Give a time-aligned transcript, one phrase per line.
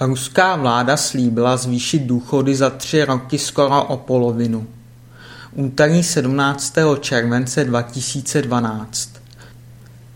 [0.00, 4.66] Ruská vláda slíbila zvýšit důchody za tři roky skoro o polovinu.
[5.52, 6.74] Úterý 17.
[7.00, 9.10] července 2012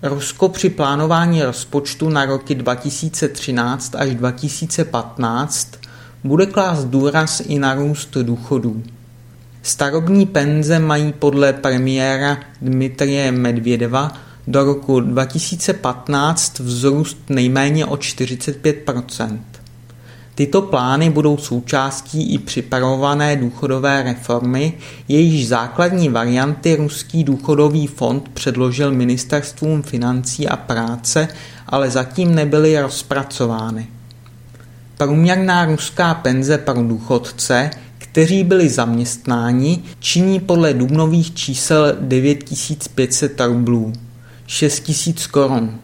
[0.03, 5.69] Rusko při plánování rozpočtu na roky 2013 až 2015
[6.24, 8.83] bude klást důraz i na růst důchodů.
[9.62, 14.12] Starobní penze mají podle premiéra Dmitrie Medvědeva
[14.47, 18.91] do roku 2015 vzrůst nejméně o 45
[20.41, 24.72] Tyto plány budou součástí i připravované důchodové reformy,
[25.08, 31.28] jejíž základní varianty Ruský důchodový fond předložil ministerstvům financí a práce,
[31.66, 33.86] ale zatím nebyly rozpracovány.
[34.96, 43.92] Průměrná ruská penze pro důchodce, kteří byli zaměstnáni, činí podle dubnových čísel 9500 rublů,
[44.46, 45.78] 6000 korun.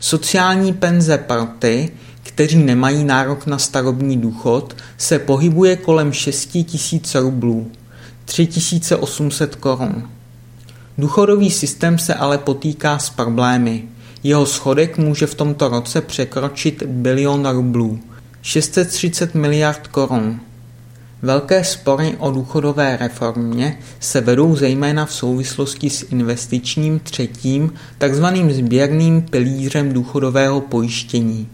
[0.00, 1.90] Sociální penze pro ty,
[2.22, 7.70] kteří nemají nárok na starobní důchod, se pohybuje kolem 6 tisíc rublů,
[8.24, 10.08] 3800 korun.
[10.98, 13.84] Důchodový systém se ale potýká s problémy.
[14.22, 18.00] Jeho schodek může v tomto roce překročit bilion rublů,
[18.42, 20.40] 630 miliard korun.
[21.22, 29.22] Velké spory o důchodové reformě se vedou zejména v souvislosti s investičním třetím, takzvaným sběrným
[29.22, 31.48] pilířem důchodového pojištění.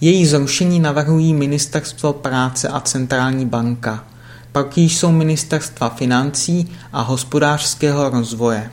[0.00, 4.04] Její zrušení navrhují Ministerstvo práce a Centrální banka.
[4.52, 8.70] Pak jsou ministerstva financí a hospodářského rozvoje.